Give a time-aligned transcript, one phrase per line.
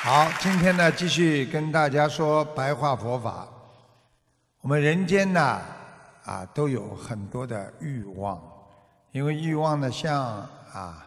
[0.00, 3.48] 好，今天呢，继续跟大家说白话佛法。
[4.60, 5.60] 我们人间呢，
[6.24, 8.40] 啊，都有很多的欲望，
[9.10, 10.24] 因为欲望呢，像
[10.72, 11.04] 啊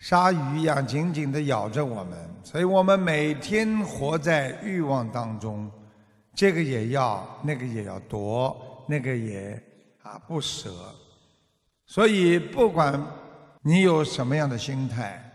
[0.00, 5.70] 鲨鱼一样紧紧的咬着我们，所以我们每天活在欲望当中，
[6.34, 9.60] 这个也要，那个也要夺，那个也
[10.02, 10.70] 啊不舍。
[11.86, 13.02] 所以，不管
[13.62, 15.26] 你有什么样的心态。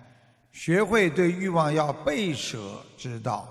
[0.56, 3.46] 学会对欲望要背舍之道。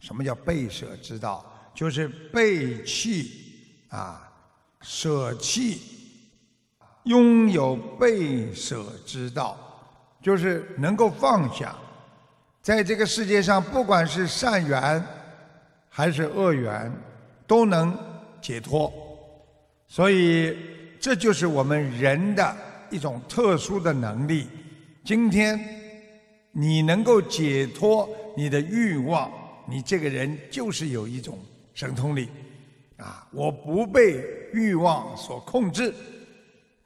[0.00, 1.42] 什么叫背舍之道？
[1.74, 3.32] 就是背弃
[3.88, 4.30] 啊，
[4.82, 5.80] 舍弃，
[7.04, 9.56] 拥有背舍之道，
[10.20, 11.74] 就是能够放下。
[12.60, 15.02] 在这个世界上，不管是善缘
[15.88, 16.92] 还是恶缘，
[17.46, 17.98] 都能
[18.42, 18.92] 解脱。
[19.88, 20.54] 所以，
[21.00, 22.54] 这就是我们人的
[22.90, 24.46] 一种特殊的能力。
[25.02, 25.82] 今天。
[26.56, 29.30] 你能够解脱你的欲望，
[29.66, 31.36] 你这个人就是有一种
[31.74, 32.28] 神通力，
[32.96, 33.26] 啊！
[33.32, 35.92] 我不被欲望所控制，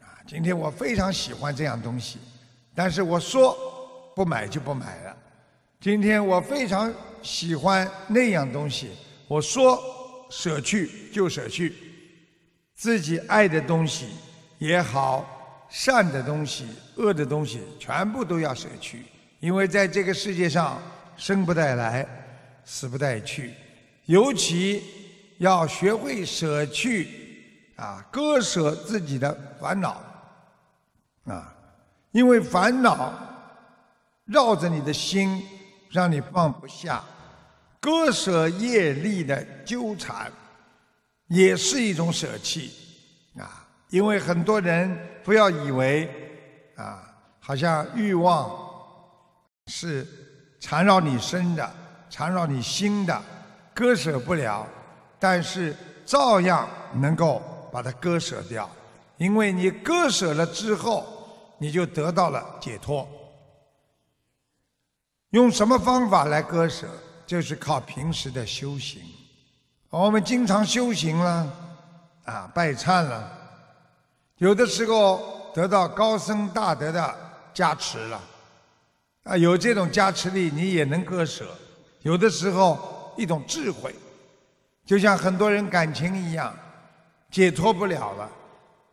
[0.00, 0.16] 啊！
[0.26, 2.18] 今天我非常喜欢这样东西，
[2.74, 3.54] 但是我说
[4.16, 5.14] 不买就不买了。
[5.78, 6.90] 今天我非常
[7.22, 8.88] 喜欢那样东西，
[9.28, 9.78] 我说
[10.30, 11.74] 舍去就舍去，
[12.74, 14.06] 自己爱的东西
[14.56, 19.02] 也好，善的东西、恶的东西，全部都要舍去。
[19.40, 20.80] 因为在这个世界上，
[21.16, 22.06] 生不带来，
[22.64, 23.54] 死不带去，
[24.06, 24.82] 尤其
[25.38, 27.08] 要学会舍去，
[27.76, 30.02] 啊，割舍自己的烦恼，
[31.26, 31.54] 啊，
[32.10, 33.12] 因为烦恼
[34.24, 35.40] 绕着你的心，
[35.90, 37.00] 让你放不下，
[37.78, 40.32] 割舍业力的纠缠，
[41.28, 42.72] 也是一种舍弃，
[43.38, 46.10] 啊，因为很多人不要以为，
[46.74, 47.02] 啊，
[47.38, 48.67] 好像欲望。
[49.68, 50.06] 是
[50.58, 51.70] 缠绕你身的，
[52.08, 53.22] 缠绕你心的，
[53.74, 54.66] 割舍不了，
[55.18, 58.68] 但是照样能够把它割舍掉，
[59.18, 61.06] 因为你割舍了之后，
[61.58, 63.06] 你就得到了解脱。
[65.30, 66.88] 用什么方法来割舍？
[67.26, 69.02] 就是靠平时的修行。
[69.90, 71.46] 我们经常修行了，
[72.24, 73.30] 啊，拜忏了，
[74.38, 77.14] 有的时候得到高僧大德的
[77.52, 78.18] 加持了。
[79.28, 81.54] 啊，有这种加持力，你也能割舍。
[82.00, 83.94] 有的时候，一种智慧，
[84.86, 86.56] 就像很多人感情一样，
[87.30, 88.30] 解脱不了了。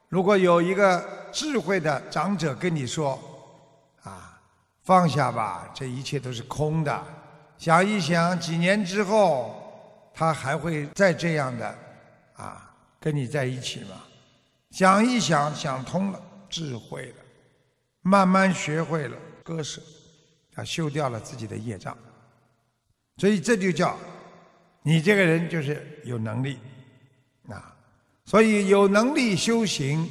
[0.09, 1.01] 如果有一个
[1.31, 3.17] 智慧的长者跟你说
[4.03, 4.37] ：“啊，
[4.83, 7.03] 放下吧，这一切都是空的。
[7.57, 11.73] 想一想，几年之后，他还会再这样的
[12.35, 14.03] 啊，跟你在一起吗？”
[14.71, 17.15] 想一想，想通了，智慧了，
[18.01, 19.81] 慢慢学会了割舍。
[20.55, 21.97] 他修掉了自己的业障，
[23.17, 23.97] 所以这就叫
[24.83, 26.57] 你这个人就是有能力
[27.49, 27.75] 啊。
[28.23, 30.09] 所以有能力修行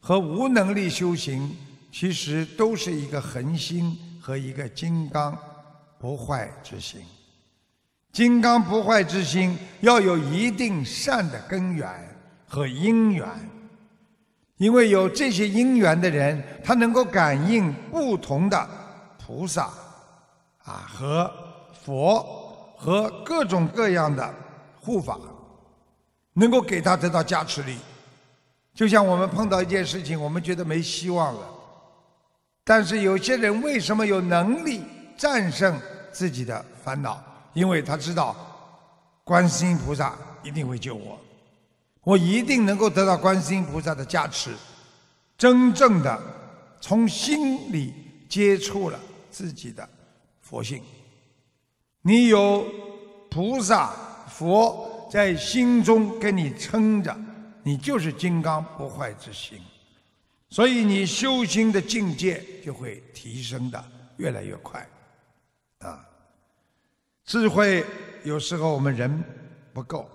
[0.00, 1.54] 和无能力修行，
[1.90, 5.36] 其实都是一个恒心和一个金刚
[5.98, 7.02] 不坏之心。
[8.12, 11.88] 金刚不坏之心要有一定善的根源
[12.46, 13.26] 和因缘，
[14.58, 18.81] 因为有这些因缘的人，他能够感应不同的。
[19.24, 19.70] 菩萨
[20.64, 21.32] 啊，和
[21.84, 24.34] 佛和各种各样的
[24.80, 25.18] 护法，
[26.34, 27.76] 能够给他得到加持力。
[28.74, 31.46] 就像我们碰到一件事情，我们觉得没希望了，
[32.64, 34.82] 但是有些人为什么有能力
[35.16, 35.78] 战胜
[36.10, 37.22] 自己的烦恼？
[37.52, 38.34] 因为他知道，
[39.24, 41.18] 观世音菩萨一定会救我，
[42.02, 44.54] 我一定能够得到观世音菩萨的加持，
[45.36, 46.18] 真正的
[46.80, 47.92] 从心里
[48.28, 48.98] 接触了。
[49.32, 49.88] 自己的
[50.40, 50.82] 佛性，
[52.02, 52.64] 你有
[53.30, 53.90] 菩萨
[54.28, 57.16] 佛在心中跟你撑着，
[57.62, 59.58] 你就是金刚不坏之心，
[60.50, 63.82] 所以你修心的境界就会提升的
[64.18, 64.86] 越来越快，
[65.78, 66.06] 啊，
[67.24, 67.84] 智慧
[68.24, 69.24] 有时候我们人
[69.72, 70.08] 不够，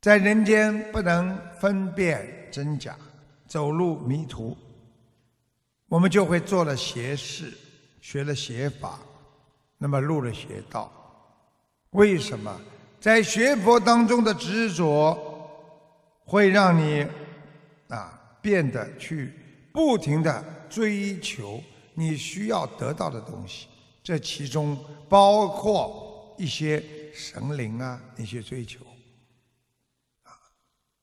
[0.00, 2.96] 在人间不能分辨真假，
[3.48, 4.56] 走路迷途，
[5.88, 7.52] 我们就会做了邪事。
[8.00, 9.00] 学了邪法，
[9.76, 10.92] 那么入了邪道。
[11.90, 12.60] 为什么？
[13.00, 15.16] 在学佛当中的执着，
[16.24, 17.06] 会让你
[17.88, 19.32] 啊变得去
[19.72, 21.62] 不停的追求
[21.94, 23.68] 你需要得到的东西。
[24.02, 24.76] 这其中
[25.08, 26.82] 包括一些
[27.14, 28.84] 神灵啊那些追求
[30.22, 30.32] 啊。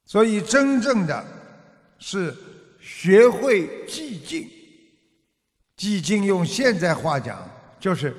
[0.06, 1.26] 所以真正的
[1.98, 2.36] 是
[2.82, 4.50] 学会寂静。
[5.78, 7.38] 寂静用现在话讲，
[7.80, 8.16] 就是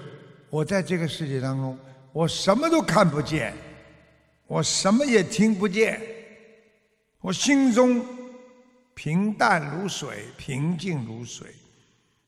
[0.51, 1.79] 我在这个世界当中，
[2.13, 3.55] 我什么都看不见，
[4.47, 6.01] 我什么也听不见，
[7.21, 8.05] 我心中
[8.95, 11.49] 平淡如水，平静如水。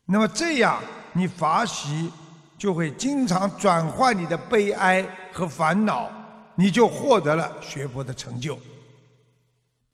[0.05, 0.81] 那么这样，
[1.13, 2.11] 你法喜
[2.57, 6.11] 就会经常转换你的悲哀和烦恼，
[6.55, 8.59] 你就获得了学佛的成就。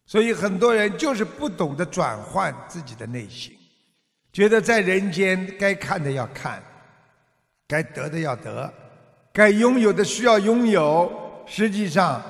[0.05, 3.57] 所以很多人就是不懂得转换自己的内心，
[4.35, 6.61] 觉得在人间该看的要看，
[7.65, 8.73] 该得的要得，
[9.31, 11.09] 该拥有的需要拥有。
[11.47, 12.21] 实际上，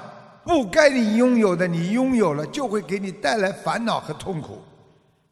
[0.43, 4.61] 不该你拥有的你拥有了，就会给你带来烦恼和痛苦；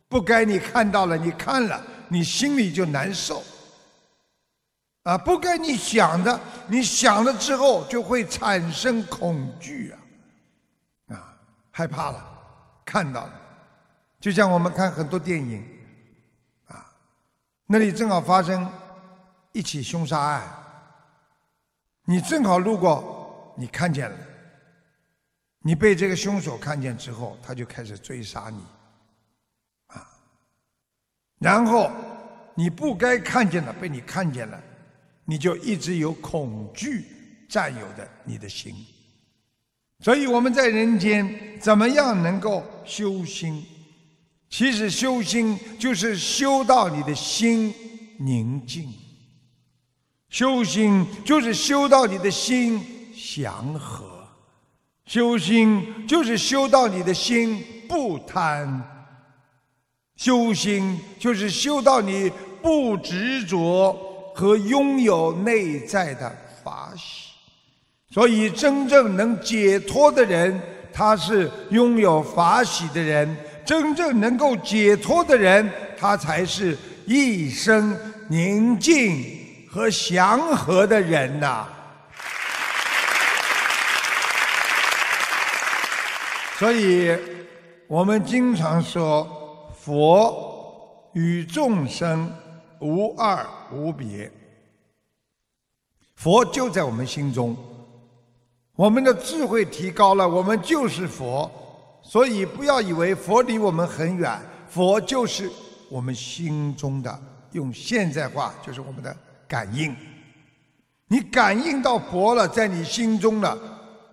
[0.09, 3.43] 不该你看到了，你看了，你心里就难受。
[5.03, 9.93] 啊，不该你想的，你想了之后就会产生恐惧
[11.07, 11.37] 啊，啊，
[11.69, 12.25] 害怕了。
[12.83, 13.33] 看到了，
[14.19, 15.63] 就像我们看很多电影，
[17.65, 18.69] 那里正好发生
[19.51, 20.43] 一起凶杀案，
[22.05, 24.17] 你正好路过，你看见了，
[25.59, 28.61] 你被这个凶手看见之后，他就开始追杀你，
[29.87, 30.05] 啊，
[31.39, 31.89] 然后
[32.53, 34.61] 你不该看见的被你看见了，
[35.23, 37.05] 你就一直有恐惧
[37.49, 38.75] 占有的你的心。
[39.99, 43.65] 所以我们在人间怎么样能够修心？
[44.55, 47.73] 其实修心就是修到你的心
[48.19, 48.87] 宁静，
[50.29, 52.79] 修心就是修到你的心
[53.15, 54.05] 祥和，
[55.07, 58.79] 修心就是修到你的心不贪，
[60.17, 63.91] 修心就是修到你不执着
[64.35, 66.31] 和拥有内在的
[66.63, 67.31] 法喜。
[68.11, 70.61] 所以，真正能解脱的人，
[70.93, 73.35] 他是拥有法喜的人；
[73.65, 79.25] 真正能够解脱的人，他才是一生宁静
[79.69, 81.67] 和祥和的人呐。
[86.57, 87.17] 所以，
[87.87, 92.31] 我们经常说，佛与众生
[92.79, 94.31] 无二无别，
[96.15, 97.57] 佛就在我们心中。
[98.75, 101.51] 我们的智慧提高了，我们就是佛，
[102.03, 104.39] 所以不要以为佛离我们很远，
[104.69, 105.49] 佛就是
[105.89, 107.19] 我们心中的。
[107.53, 109.15] 用现在话就是我们的
[109.47, 109.95] 感应。
[111.07, 113.55] 你感应到佛了，在你心中了，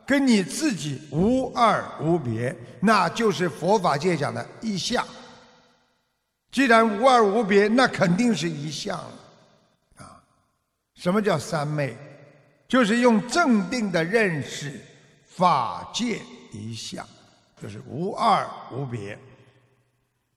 [0.06, 5.02] 跟你自己无二无别，那就是佛法界讲的一相。
[6.52, 9.12] 既然无二无别，那肯定是一相了。
[9.96, 10.22] 啊，
[10.94, 11.96] 什么叫三昧？
[12.68, 14.78] 就是用正定的认识
[15.26, 16.20] 法界
[16.52, 17.08] 一相，
[17.60, 19.18] 就是无二无别，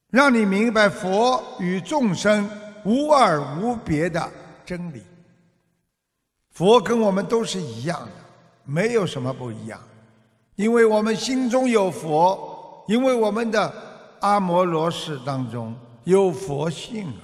[0.10, 2.50] 让你明白佛与众生
[2.84, 4.30] 无二无别的
[4.66, 5.04] 真理。
[6.52, 8.12] 佛跟我们都是一样的，
[8.64, 9.80] 没有什么不一样，
[10.56, 13.74] 因为我们心中有佛，因为我们的
[14.20, 17.24] 阿摩罗氏当中有佛性啊，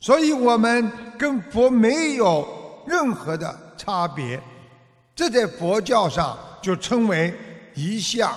[0.00, 2.46] 所以我们跟佛没有
[2.86, 3.58] 任何的。
[3.74, 4.40] 差别，
[5.12, 7.34] 这在佛教上就称为
[7.74, 8.32] 一相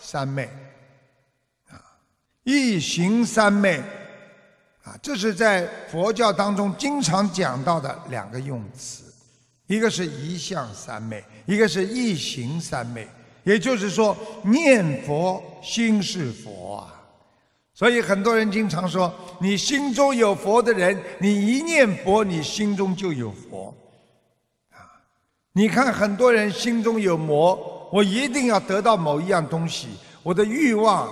[0.00, 0.48] 三昧，
[1.68, 1.80] 啊，
[2.42, 3.78] 一行三昧，
[4.82, 9.04] 啊，这是在佛教当中经常讲到的两个用词，
[9.66, 13.06] 一个是一相三昧，一个是一行三昧。
[13.44, 16.92] 也就是说，念佛心是佛啊，
[17.72, 23.74] 所以很多人经常说，你心中有佛的人，你一念佛，你心中就有佛。
[24.72, 24.84] 啊
[25.52, 29.88] 你看，很多人心中有魔，我一定要得到某一样东西，
[30.22, 31.08] 我的欲望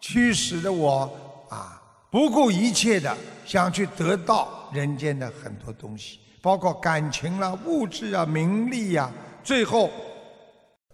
[0.00, 1.10] 驱使着我
[1.48, 1.80] 啊，
[2.10, 9.10] 不顾一切的想去得到人间的很多东西，包括感情啦、物质啊、名利呀。
[9.44, 9.90] 最后，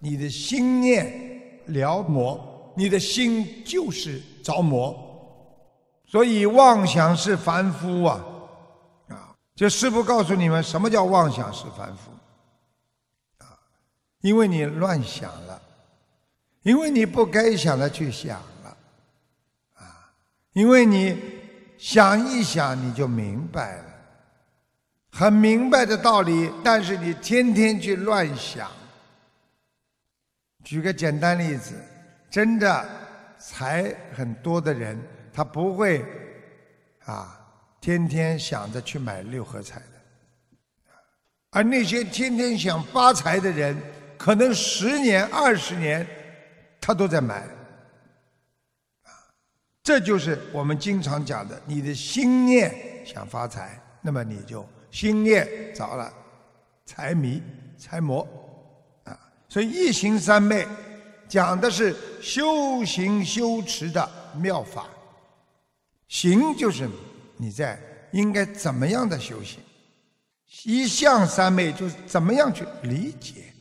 [0.00, 4.94] 你的心念撩魔，你的心就是着魔。
[6.06, 8.22] 所以，妄想是凡夫啊！
[9.08, 12.10] 啊，这师父告诉你们，什么叫妄想是凡夫？
[14.22, 15.60] 因为你乱想了，
[16.62, 18.76] 因为你不该想的去想了，
[19.74, 20.14] 啊，
[20.52, 21.20] 因为你
[21.76, 23.84] 想一想你就明白了，
[25.10, 28.70] 很明白的道理，但是你天天去乱想。
[30.62, 31.74] 举个简单例子，
[32.30, 32.88] 真的
[33.38, 34.96] 财很多的人，
[35.32, 36.04] 他不会
[37.06, 37.36] 啊
[37.80, 40.96] 天天想着去买六合彩的，
[41.50, 43.76] 而那些天天想发财的人。
[44.22, 46.06] 可能十年、二十年，
[46.80, 47.40] 他都在买，
[49.02, 49.10] 啊，
[49.82, 56.14] 这就是我们经常讲的，你的心念想发财，那么你就心念着了，
[56.86, 57.42] 财迷、
[57.76, 58.24] 财魔。
[59.02, 59.18] 啊。
[59.48, 60.68] 所以一行三昧
[61.26, 64.86] 讲的是修行修持的妙法，
[66.06, 66.88] 行就是
[67.36, 67.76] 你在
[68.12, 69.58] 应该怎么样的修行，
[70.62, 73.51] 一向三昧就是怎么样去理解，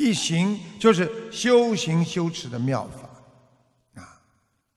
[0.00, 4.22] 一行就是修行修持的妙法啊。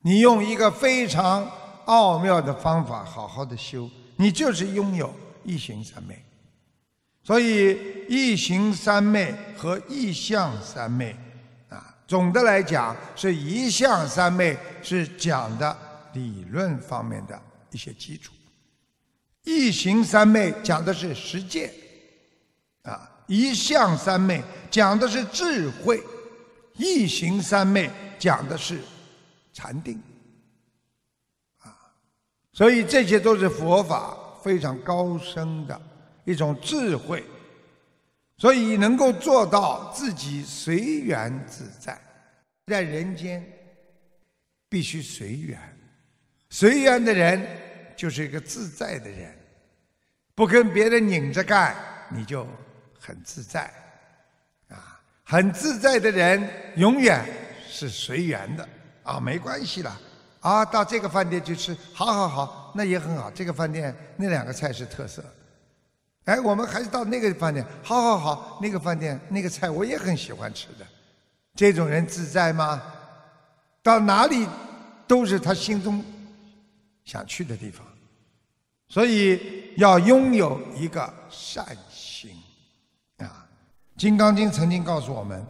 [0.02, 1.50] 你用一个非常
[1.86, 5.14] 奥妙的方法好好的修，你就是拥有
[5.46, 6.22] 一行三昧。
[7.24, 11.16] 所以一行三昧和一相三昧
[11.70, 15.78] 啊，总的来讲是一相三昧是讲的
[16.12, 18.34] 理论方面的一些基础，
[19.46, 21.74] 一行三昧讲的是实践
[22.82, 26.02] 啊，一相三昧讲的是智慧，
[26.76, 27.90] 一行三昧
[28.20, 28.80] 讲的是
[29.52, 30.02] 禅定。
[31.60, 31.72] 啊，
[32.52, 35.82] 所以这些都是佛法非常高深的。
[36.26, 37.22] 一种智慧，
[38.38, 42.00] 所以能够做到自己随缘自在，
[42.68, 43.46] 在人间
[44.70, 45.60] 必须随缘，
[46.50, 47.46] 随缘的人
[47.98, 49.38] 就是一个自在的人，
[50.34, 51.76] 不跟别人拧着干，
[52.10, 52.48] 你就
[53.06, 53.70] 很自在，
[54.70, 57.26] 啊，很自在的人永远
[57.68, 58.66] 是随缘的
[59.04, 60.00] 啊，没关系了
[60.40, 65.22] 啊，到这个饭店去吃，好好好，那也很好，这个饭店那两个菜是特色。
[66.24, 70.88] 哎，我们还是到那个饭店，好好好，那个饭店那个菜我也很喜欢吃的。
[71.56, 72.82] 这种人自在吗？
[73.82, 74.48] 到哪里
[75.06, 76.02] 都是他心中
[77.04, 77.86] 想去的地方，
[78.88, 81.66] 所以要拥有一个善。
[83.96, 85.46] 《金刚经》曾经告诉我们，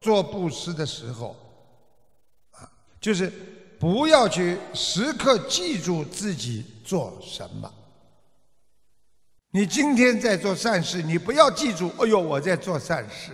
[0.00, 1.34] 做布施的时候
[2.52, 2.68] 啊，
[3.00, 3.32] 就是
[3.80, 7.72] 不要去时刻记住自己做什么。
[9.50, 13.32] 你今天在做善事，你不要记住，哎呦，我在做善事。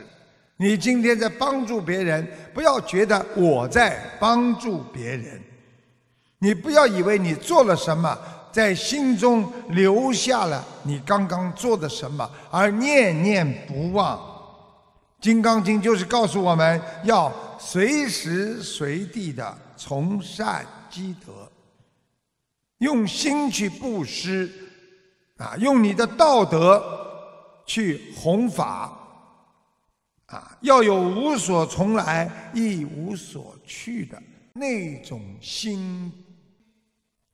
[0.57, 5.43] 你今天在帮助别人，不要觉得我在帮助别人。
[6.39, 8.17] 你不要以为你做了什么，
[8.55, 14.17] 在心中留下了你刚刚做的什么，而念念不忘。
[15.21, 21.51] 《金刚经》就是告诉我们要随时随地的从善积德，
[22.79, 24.49] 用心去布施。
[25.37, 26.81] 啊，用你的道德
[27.67, 28.97] 去弘法，
[30.27, 36.13] 啊，要有无所从来亦无所去的那种心。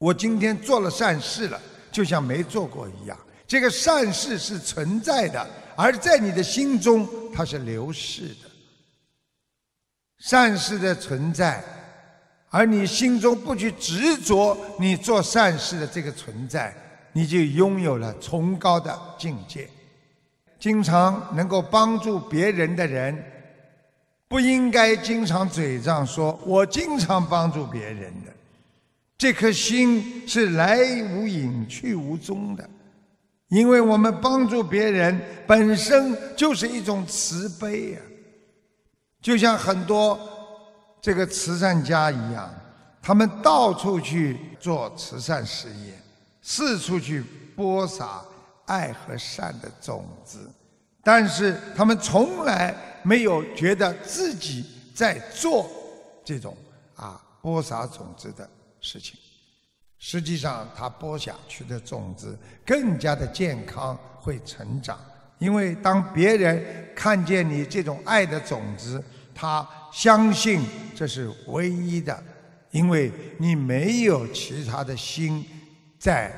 [0.00, 1.60] 我今天做了善事了，
[1.92, 3.16] 就像没做过一样。
[3.46, 8.48] 这个善事是存在的，而在你的心中它是流逝的。
[10.18, 11.62] 善事的存在，
[12.48, 16.74] 而你心中不去执着你做善事的这个存在。
[17.12, 19.68] 你就拥有了崇高的境界。
[20.58, 23.22] 经常能够帮助别人的人，
[24.28, 28.32] 不应该经常嘴上说“我经常帮助别人的”，
[29.20, 30.78] 这颗心是来
[31.12, 32.66] 无影去无踪的。
[33.48, 38.00] 因为我们帮助别人本身就是一种慈悲呀，
[39.20, 40.18] 就像很多
[41.02, 42.50] 这个慈善家一样，
[43.02, 45.92] 他们到处去做慈善事业。
[46.40, 47.22] 四处去
[47.54, 48.24] 播撒
[48.64, 50.50] 爱和善的种子，
[51.04, 55.70] 但是他们从来没有觉得自己在做
[56.24, 56.56] 这种
[56.96, 58.48] 啊播撒种子的
[58.80, 59.18] 事情。
[59.98, 64.98] 实际上，他播下去的种子更加的健康，会成长。
[65.38, 69.02] 因为当别人看见你这种爱的种子，
[69.34, 70.62] 他相信
[70.94, 72.22] 这是唯一的，
[72.70, 75.44] 因为你没有其他的心。
[75.98, 76.32] 在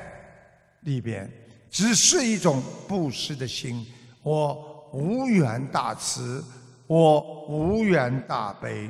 [0.81, 1.31] 里边，
[1.71, 3.87] 只是一种布施的心。
[4.21, 6.43] 我无缘大慈，
[6.85, 8.89] 我无缘大悲，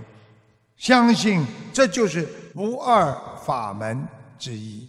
[0.76, 4.08] 相信这就是不二法门
[4.40, 4.88] 之一。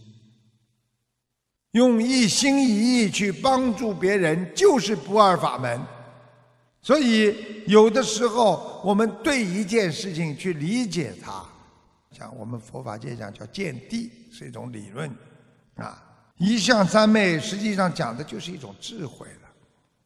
[1.72, 5.80] 用一心一意去帮助别人，就是不二法门。
[6.80, 11.44] 所以，有的时候我们对一件事情去理解它，
[12.10, 15.10] 像我们佛法界讲叫见地，是一种理论。
[15.76, 16.00] 啊，
[16.36, 19.48] 一向三昧实际上讲的就是一种智慧了，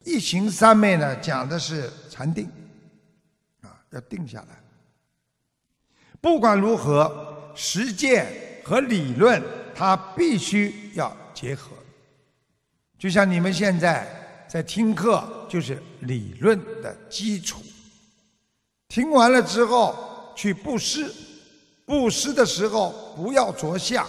[0.05, 2.49] 一行三昧呢讲的是禅定，
[3.61, 4.63] 啊，要定下来。
[6.21, 7.28] 不管如何，
[7.61, 9.43] 实践和理论
[9.75, 11.73] 它必须要结合。
[12.97, 14.07] 就像你们现在
[14.47, 17.61] 在听课，就是理论的基础。
[18.87, 21.13] 听完了之后去布施，
[21.85, 24.07] 布施的时候不要着相。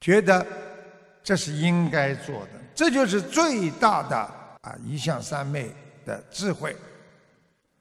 [0.00, 0.46] 觉得
[1.24, 5.68] 这是应该做的，这就是最大的啊一向三昧
[6.06, 6.76] 的智慧。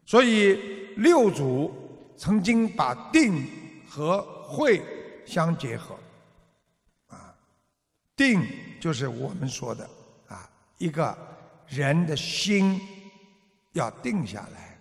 [0.08, 0.54] 所以
[0.98, 1.72] 六祖
[2.18, 3.48] 曾经把定
[3.94, 4.82] 和慧
[5.26, 5.94] 相结合，
[7.08, 7.36] 啊，
[8.16, 8.42] 定
[8.80, 9.84] 就是我们说的
[10.30, 11.18] 啊一个
[11.68, 12.80] 人的心
[13.74, 14.80] 要定下来，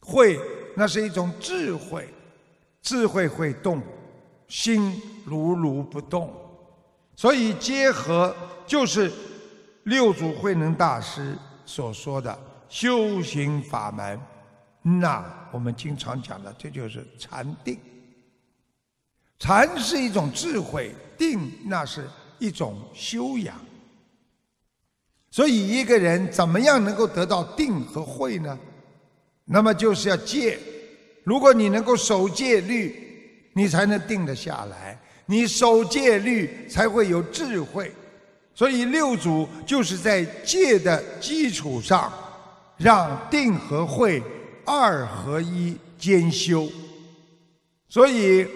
[0.00, 0.40] 慧
[0.74, 2.08] 那是一种智慧，
[2.80, 3.82] 智慧会动，
[4.48, 6.34] 心如如不动，
[7.16, 8.34] 所以结合
[8.66, 9.12] 就是
[9.82, 11.36] 六祖慧能大师
[11.66, 12.38] 所说的
[12.70, 14.18] 修行法门。
[14.80, 17.78] 那我们经常讲的，这就是禅定。
[19.38, 23.54] 禅是一种智慧，定那是一种修养。
[25.30, 28.58] 所以一个人怎么样能够得到定和慧呢？
[29.44, 30.58] 那么就是要戒。
[31.24, 35.00] 如果你能够守戒律，你才能定得下来。
[35.26, 37.92] 你守戒律才会有智慧。
[38.54, 42.12] 所以六祖就是在戒的基础上，
[42.76, 44.22] 让定和慧。
[44.70, 46.70] 二合一兼修，
[47.88, 48.46] 所以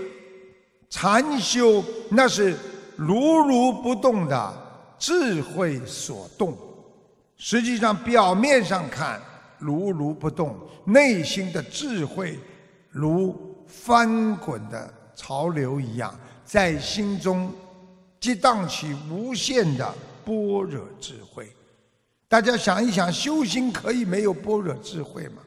[0.92, 2.54] 禅修那是
[2.96, 6.54] 如如不动的智慧所动。
[7.38, 9.18] 实际上表面上看
[9.58, 12.38] 如如不动，内心的智慧
[12.90, 13.34] 如
[13.66, 17.50] 翻滚的潮流一样，在心中
[18.20, 19.94] 激荡起无限的
[20.26, 21.50] 般若智慧。
[22.28, 25.41] 大家想一想，修行可以没有般若智慧吗？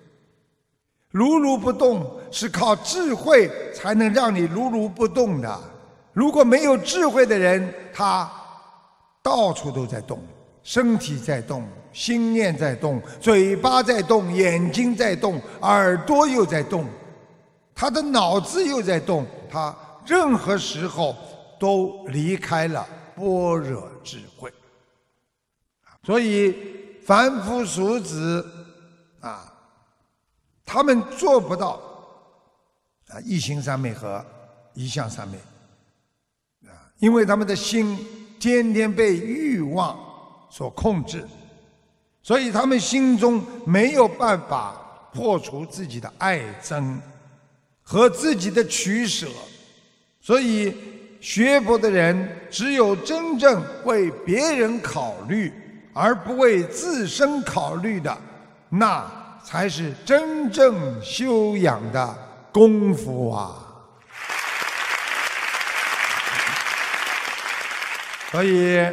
[1.16, 5.60] 如如不动是靠智慧才能让你如如不动的。
[6.12, 8.30] 如果没有智慧的人，他
[9.24, 10.22] 到处都在动，
[10.62, 16.86] 身体在动，心念在动，嘴巴在动，眼睛在动，耳朵又在动，
[17.74, 19.74] 他的脑子又在动，他
[20.06, 21.16] 任何时候
[21.58, 24.52] 都离开了般若智慧。
[26.04, 26.54] 所以
[27.06, 28.46] 凡夫俗子
[29.22, 29.54] 啊。
[30.66, 31.80] 他们做不到
[33.10, 34.26] 啊，一心三昧和
[34.74, 35.38] 一相三昧
[36.68, 37.98] 啊，因为他们的心
[38.40, 39.98] 天天被欲望
[40.50, 41.26] 所控制，
[42.24, 46.98] 所以他们心中没有办法破除自己的爱憎
[47.84, 49.28] 和自己的取舍，
[50.20, 50.76] 所以
[51.22, 55.54] 学佛的人只有真正为别人考虑
[55.94, 58.18] 而不为自身考虑的
[58.70, 59.15] 那。
[59.46, 62.18] 才是真正修养的
[62.52, 63.62] 功夫啊！
[68.32, 68.84] 所以，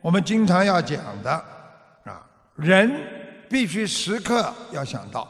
[0.00, 1.30] 我们经常要讲的
[2.04, 2.26] 啊，
[2.56, 2.90] 人
[3.48, 5.28] 必须时刻要想到，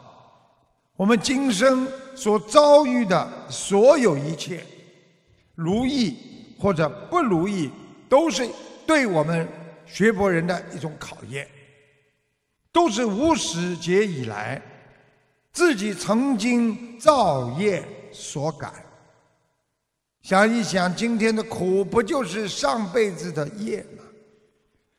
[0.95, 4.63] 我们今生所遭遇的所有一切，
[5.53, 7.69] 如意或者不如意，
[8.07, 8.49] 都是
[8.87, 9.45] 对我们
[9.85, 11.45] 学佛人的一种考验。
[12.71, 14.61] 都是无始劫以来
[15.51, 18.71] 自己曾经造业所感。
[20.21, 24.03] 想一想，今天的苦不就是上辈子的业吗？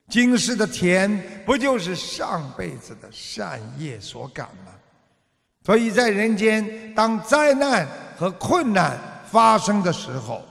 [0.09, 4.73] 今世的甜不就是上辈子的善业所感吗？
[5.65, 8.99] 所以在人间，当灾难和困难
[9.31, 10.43] 发生的时候，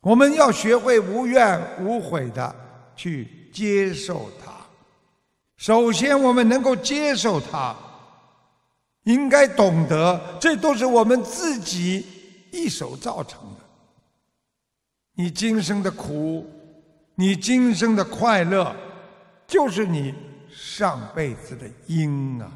[0.00, 2.52] 我们要学会无怨无悔的
[2.96, 4.43] 去接受它。
[5.56, 7.74] 首先，我们能够接受它，
[9.04, 12.04] 应该懂得，这都是我们自己
[12.50, 13.60] 一手造成的。
[15.14, 16.44] 你今生的苦，
[17.14, 18.74] 你今生的快乐，
[19.46, 20.12] 就是你
[20.50, 22.50] 上辈子的因啊。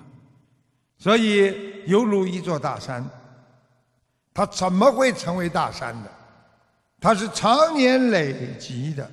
[0.99, 1.55] 所以，
[1.87, 3.09] 犹如一座大山，
[4.35, 6.11] 它怎么会成为大山的？
[7.01, 9.09] 它是常年累积的。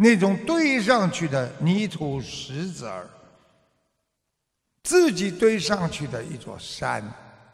[0.00, 3.10] 那种堆上去的泥土石子儿，
[4.84, 7.02] 自己堆上去的一座山，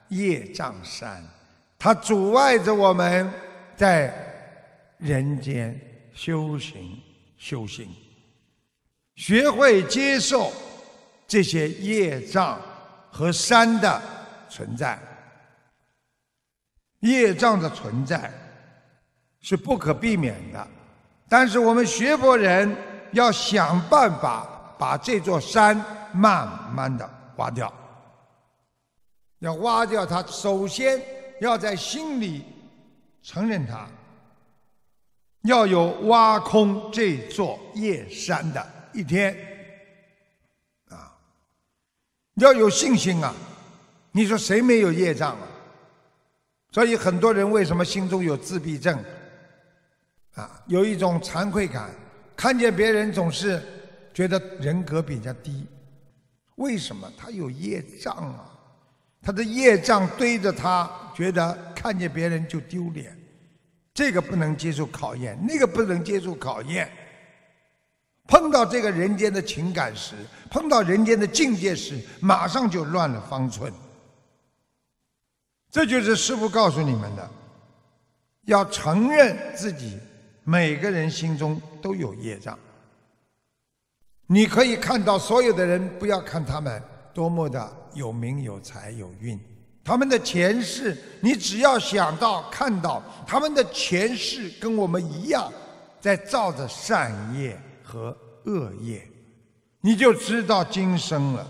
[0.08, 1.26] 业障山，
[1.78, 3.32] 它阻碍着我们
[3.74, 4.12] 在
[4.98, 5.80] 人间
[6.12, 7.00] 修行
[7.38, 7.88] 修行，
[9.16, 10.52] 学会接受
[11.26, 12.60] 这些业障
[13.10, 14.02] 和山的
[14.50, 14.98] 存在。
[17.00, 18.30] 业障的存在
[19.40, 20.68] 是不可避免的。
[21.36, 22.76] 但是我们学佛人
[23.10, 24.46] 要想办法
[24.78, 25.76] 把这座山
[26.12, 27.74] 慢慢的挖掉，
[29.40, 31.02] 要挖掉它，首先
[31.40, 32.44] 要在心里
[33.20, 33.84] 承认它，
[35.42, 39.36] 要有挖空这座夜山的一天，
[40.90, 41.18] 啊，
[42.34, 43.34] 要有信心啊！
[44.12, 45.48] 你说谁没有业障啊？
[46.70, 48.96] 所以很多人为什么心中有自闭症？
[50.34, 51.90] 啊，有一种惭愧感，
[52.36, 53.62] 看见别人总是
[54.12, 55.66] 觉得人格比较低。
[56.56, 57.10] 为什么？
[57.16, 58.50] 他有业障啊，
[59.20, 63.16] 他的业障堆着他，觉得看见别人就丢脸，
[63.92, 66.90] 这个不能接受考验，那个不能接受考验。
[68.26, 70.14] 碰到这个人间的情感时，
[70.50, 73.72] 碰到人间的境界时，马上就乱了方寸。
[75.70, 77.30] 这就是师父告诉你们的，
[78.46, 79.98] 要承认自己
[80.44, 82.58] 每个人心中都有业障。
[84.26, 89.38] 你可以看到所有的人，不要看他们多么的有名有才有运，
[89.82, 95.52] 他们的前世，你只要想到看到他们的前世跟我们一样，
[96.00, 99.06] 在造着善业和恶业，
[99.80, 101.46] 你就知道今生了，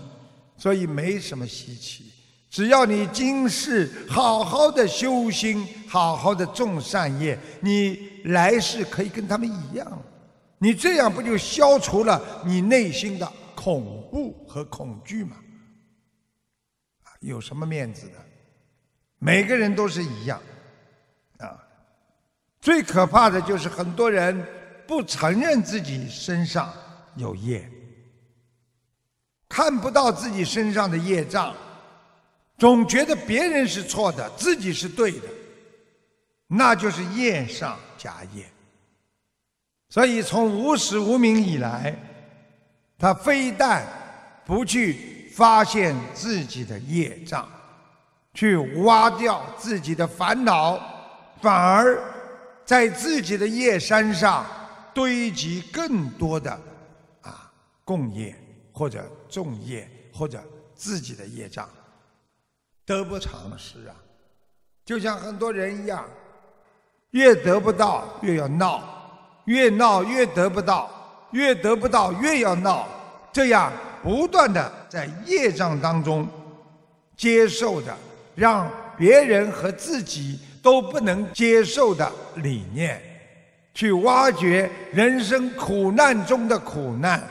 [0.57, 2.11] 所以没什么稀奇。
[2.55, 10.01] 只要你今世好好的修心，好好的种善业，你来世可以跟他们一样。
[10.57, 15.35] 你这样不就消除了你内心的恐怖和恐惧吗？
[17.19, 18.13] 有什么面子的？
[19.19, 20.41] 每个人都是一样，
[21.39, 21.61] 啊！
[22.61, 24.47] 最可怕的就是很多人
[24.87, 26.71] 不承认自己身上
[27.17, 27.69] 有业，
[29.49, 31.53] 看不到自己身上的业障，
[32.57, 35.27] 总觉得别人是错的，自己是对的，
[36.47, 38.45] 那就是业上加业。
[39.89, 41.95] 所以，从无始无明以来，
[42.97, 43.85] 他非但
[44.45, 47.47] 不去发现自己的业障，
[48.33, 50.77] 去挖掉自己的烦恼，
[51.41, 52.01] 反而
[52.65, 54.45] 在自己的业山上
[54.93, 56.51] 堆积更多的
[57.21, 57.51] 啊
[57.83, 58.35] 共业
[58.71, 61.69] 或者众业或者自己的业障，
[62.85, 63.95] 得不偿失啊！
[64.85, 66.05] 就像很多人一样，
[67.11, 68.91] 越得不到越要闹。
[69.45, 70.89] 越闹越得不到，
[71.29, 72.87] 越得不到越要闹，
[73.31, 73.71] 这样
[74.01, 76.27] 不断的在业障当中
[77.15, 77.95] 接受着
[78.33, 78.67] 让
[78.97, 82.99] 别人和自己都不能接受的理念，
[83.75, 87.21] 去挖掘人生苦难中的苦难，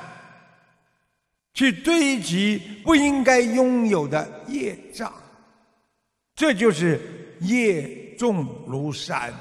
[1.52, 5.12] 去堆积不应该拥有的业障，
[6.34, 7.00] 这就是
[7.40, 9.32] 业重如山。